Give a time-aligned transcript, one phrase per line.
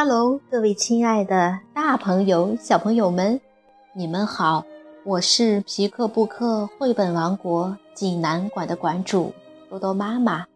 [0.00, 3.38] 哈喽各位亲爱的大朋友、小朋友们，
[3.92, 4.64] 你们好！
[5.04, 9.30] 我是皮克布克绘本王国济南馆的馆主
[9.68, 10.46] 多多妈妈。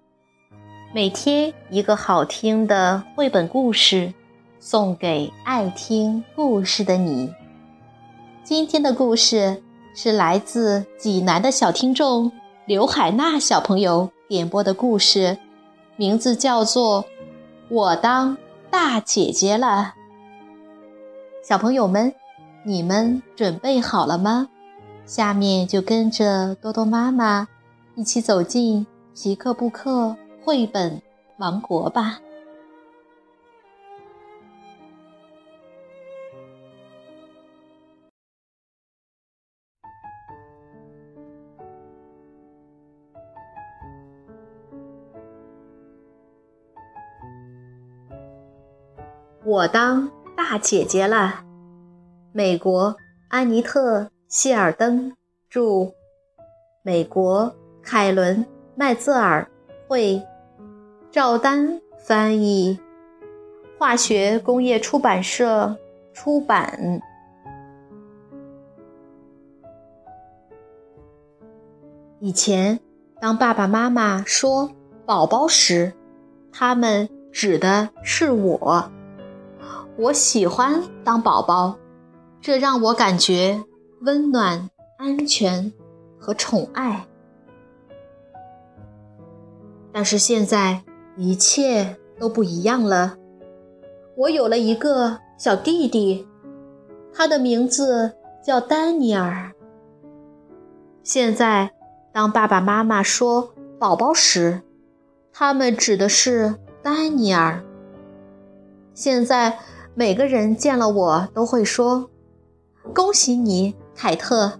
[0.94, 4.14] 每天一个好听的绘本故事，
[4.60, 7.30] 送给爱听故事的你。
[8.42, 9.62] 今天的故事
[9.94, 12.32] 是来自济南的小听众
[12.64, 15.36] 刘海娜小朋友点播的故事，
[15.96, 17.02] 名字叫做
[17.68, 18.38] 《我当
[18.74, 19.94] 大姐姐了》。
[21.48, 22.12] 小朋友们，
[22.64, 24.48] 你们准备好了吗？
[25.06, 27.46] 下面就跟着多多妈妈
[27.94, 28.84] 一起走进
[29.14, 30.16] 皮克布克。
[30.44, 31.00] 绘本
[31.36, 32.18] 王国吧！
[49.46, 51.44] 我当大姐姐了。
[52.32, 52.96] 美国
[53.28, 55.12] 安妮特·谢尔登
[55.50, 55.92] 著，
[56.82, 58.42] 美国凯伦·
[58.74, 59.46] 麦泽尔
[59.86, 60.22] 绘。
[61.10, 62.78] 赵丹翻译，
[63.78, 65.76] 化学工业出版社
[66.14, 67.02] 出版。
[72.18, 72.80] 以前，
[73.20, 74.70] 当爸爸妈妈说
[75.04, 75.92] “宝宝”时，
[76.50, 78.90] 他们指的是我。
[79.96, 81.76] 我喜欢当宝宝，
[82.40, 83.62] 这让我感觉
[84.00, 85.72] 温暖、安全
[86.18, 87.06] 和宠爱。
[89.92, 90.82] 但是现在。
[91.16, 93.16] 一切都不一样了。
[94.16, 96.26] 我有了一个小弟弟，
[97.12, 99.52] 他的名字叫丹尼尔。
[101.04, 101.70] 现在，
[102.12, 104.62] 当爸爸妈妈说“宝宝”时，
[105.32, 107.62] 他们指的是丹尼尔。
[108.92, 109.60] 现在，
[109.96, 112.10] 每个人见了我都会说
[112.92, 114.54] ：“恭喜你，凯特，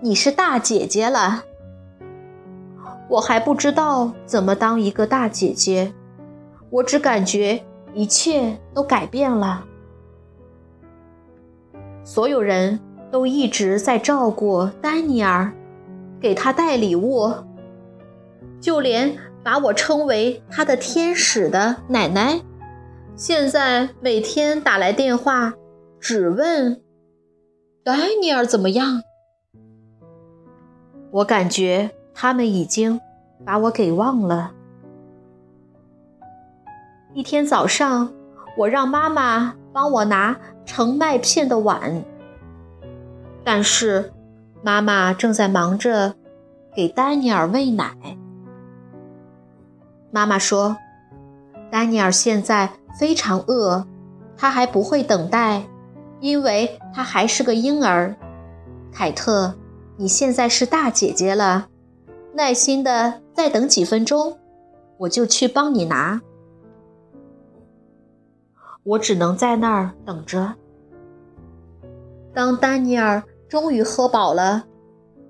[0.00, 1.44] 你是大姐姐了。”
[3.10, 5.92] 我还不知道怎么当一个大姐姐，
[6.70, 9.66] 我只感觉一切都改变了。
[12.02, 12.80] 所有人
[13.10, 15.52] 都一直在照顾丹尼尔，
[16.18, 17.30] 给他带礼物，
[18.62, 22.40] 就连把我称为他的天使的奶奶，
[23.20, 25.52] 现在每天打来电话，
[26.00, 26.80] 只问
[27.84, 29.02] 丹尼尔怎么样。
[31.10, 31.90] 我感觉。
[32.12, 33.00] 他们已经
[33.46, 34.52] 把我给忘了。
[37.14, 38.12] 一天早上，
[38.58, 42.02] 我让妈妈帮我拿盛麦片的碗，
[43.42, 44.12] 但是
[44.62, 46.14] 妈妈正在忙着
[46.74, 47.94] 给丹尼尔喂奶。
[50.10, 50.76] 妈妈说
[51.70, 52.68] ：“丹尼尔现在
[52.98, 53.86] 非常饿，
[54.36, 55.66] 他还不会等待，
[56.20, 58.14] 因为他还是个婴儿。”
[58.92, 59.54] 凯特，
[59.96, 61.68] 你现在是大姐姐了。
[62.32, 64.38] 耐心的再等几分钟，
[64.98, 66.20] 我就去帮你拿。
[68.84, 70.54] 我只能在那儿等着。
[72.32, 74.64] 当丹尼尔终于喝饱了，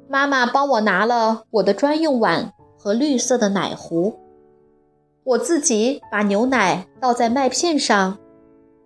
[0.08, 4.19] 妈妈帮我拿了我的专用碗和绿色的奶壶，
[5.24, 8.18] 我自己把牛奶倒在麦片上。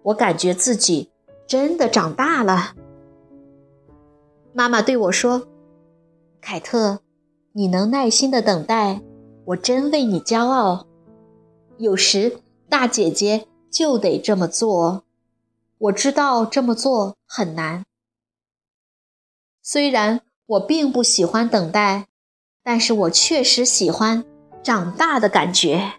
[0.03, 1.11] 我感觉自己
[1.47, 2.75] 真的长大了。
[4.53, 5.49] 妈妈对我说
[6.41, 7.00] ：“凯特。”
[7.56, 9.00] 你能耐心的等待，
[9.45, 10.89] 我真为你骄傲。
[11.78, 15.05] 有时大姐姐就得这么做，
[15.78, 17.84] 我知道这么做很难。
[19.62, 22.09] 虽然我并不喜欢等待，
[22.65, 24.25] 但是我确实喜欢
[24.61, 25.93] 长大的感觉。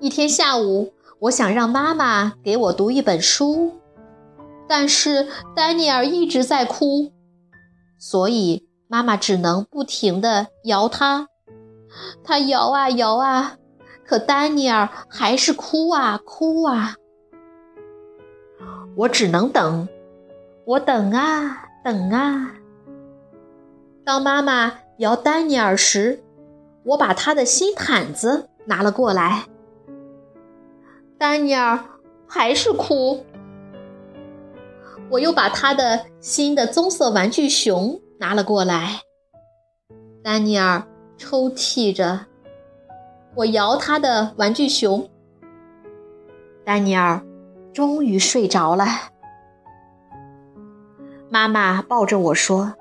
[0.00, 3.72] 一天下午，我想让妈妈给我读一本书，
[4.68, 7.12] 但是丹尼尔一直在哭，
[7.98, 8.64] 所以。
[8.88, 11.26] 妈妈只能不停地摇他，
[12.22, 13.56] 他摇啊摇啊，
[14.06, 16.94] 可丹尼尔还是哭啊哭啊。
[18.96, 19.88] 我只能等，
[20.64, 22.54] 我等啊等啊。
[24.04, 26.22] 当妈妈摇丹尼尔时，
[26.84, 29.46] 我把他的新毯子拿了过来，
[31.18, 31.78] 丹尼尔
[32.26, 33.24] 还是哭。
[35.10, 38.00] 我又把他的新的棕色玩具熊。
[38.18, 39.02] 拿了过来，
[40.22, 40.82] 丹尼尔
[41.18, 42.24] 抽泣着。
[43.34, 45.10] 我摇他的玩具熊，
[46.64, 47.20] 丹尼尔
[47.74, 48.86] 终于睡着了。
[51.28, 52.72] 妈妈抱着我说：“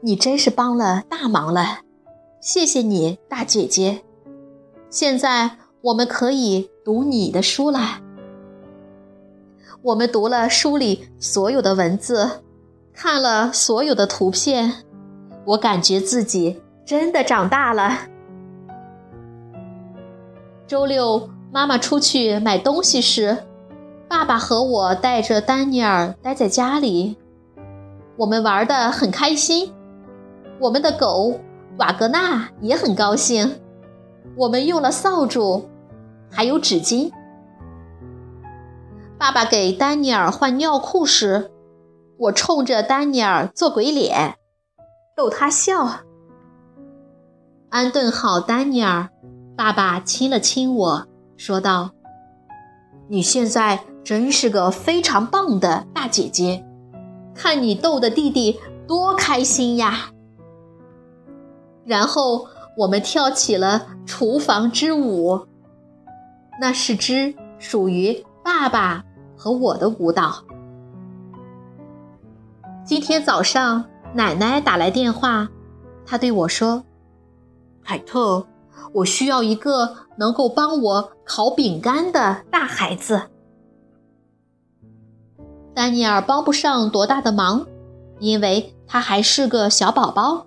[0.00, 1.80] 你真是帮了大忙了，
[2.40, 4.04] 谢谢你，大姐姐。
[4.90, 8.00] 现在我们可以读你的书了。
[9.82, 12.42] 我们读了书里所有的文字，
[12.92, 14.72] 看了所有的图片，
[15.44, 17.98] 我感觉自己真的长大了。
[20.66, 23.36] 周六，妈妈出去买东西时，
[24.08, 27.16] 爸爸和我带着丹尼尔待在家里，
[28.16, 29.72] 我们玩得很开心。
[30.58, 31.38] 我们的狗
[31.78, 33.60] 瓦格纳也很高兴。
[34.36, 35.69] 我们用了扫帚，
[36.30, 37.10] 还有纸巾。
[39.18, 41.50] 爸爸给丹尼尔换尿裤时，
[42.18, 44.36] 我冲着丹尼尔做鬼脸，
[45.16, 46.00] 逗他笑。
[47.68, 49.10] 安顿好丹尼尔，
[49.56, 51.06] 爸爸亲了亲我，
[51.36, 51.90] 说道
[53.08, 56.64] ：“你现在真是个非常棒的大姐姐，
[57.34, 60.10] 看你逗的弟弟多开心呀！”
[61.84, 62.48] 然后
[62.78, 65.46] 我们跳起了厨房之舞，
[66.60, 69.02] 那是支属于爸爸。
[69.42, 70.44] 和我的舞蹈。
[72.84, 75.48] 今天早上，奶奶打来电话，
[76.04, 76.84] 她对我说
[77.82, 78.46] ：“凯特，
[78.92, 83.30] 我需要一个能够帮我烤饼干的大孩子。”
[85.72, 87.66] 丹尼尔帮不上多大的忙，
[88.18, 90.44] 因为他还是个小宝宝。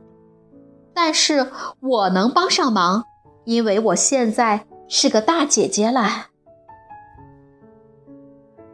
[0.93, 3.05] 但是我能帮上忙，
[3.45, 6.27] 因为我现在是个大姐姐了。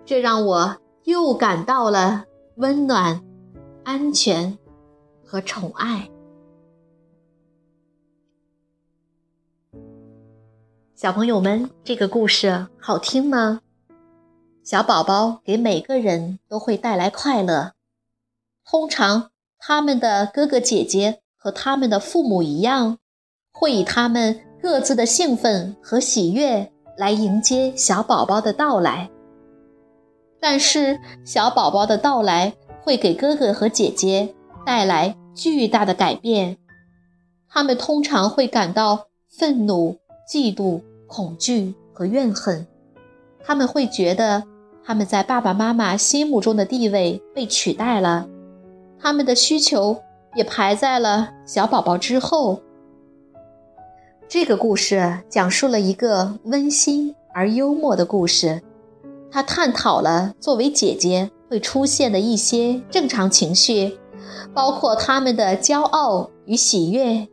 [0.04, 2.25] 这让我又感到了
[2.57, 3.24] 温暖、
[3.86, 4.60] 安全
[5.24, 6.10] 和宠爱。
[10.94, 13.62] 小朋友们，这个故事好听吗？
[14.62, 17.75] 小宝宝给每个人都会带来快乐。
[18.65, 22.98] 通常，他们的哥哥姐姐和他们的父母一样，
[23.54, 29.09] 会以他们各自的兴奋和喜悦来迎接小宝宝的到来。
[30.39, 34.33] 但是，小宝宝的到来会给哥哥和姐姐
[34.65, 36.57] 带来巨大的改变。
[37.50, 39.97] 他们通常会感到愤怒、
[40.29, 42.67] 嫉妒、恐惧和怨恨。
[43.44, 44.44] 他们会觉得
[44.83, 48.27] 他们在爸爸妈妈心目中的地位被取代了，
[49.00, 49.97] 他们的需求
[50.35, 52.62] 也排在了小宝宝之后。
[54.29, 58.61] 这个故事讲述了一个温馨而幽默的故事。
[59.31, 63.97] 它探讨了作为姐姐会出现的一些正常情绪，
[64.53, 67.27] 包括他们的骄傲与喜悦，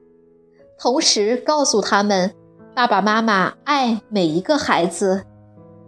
[0.79, 2.33] 同时告诉他们，
[2.75, 5.23] 爸爸妈妈爱每一个孩子，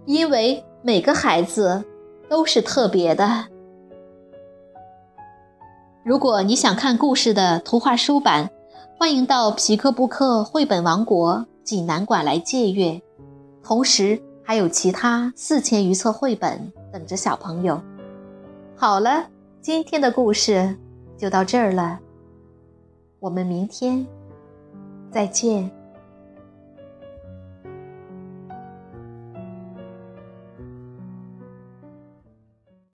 [0.05, 1.85] 因为每个孩子
[2.29, 3.47] 都是特别的。
[6.05, 8.51] 如果你想看故事的图画书版，
[9.01, 13.01] 欢迎到皮克布克绘本王国济南馆来借阅，
[13.63, 14.21] 同时。
[14.43, 17.79] 还有其他四千余册绘本等着小朋友。
[18.75, 19.27] 好了，
[19.61, 20.75] 今天的故事
[21.19, 21.99] 就到这儿了，
[23.21, 24.07] 我们明天
[25.13, 25.71] 再见。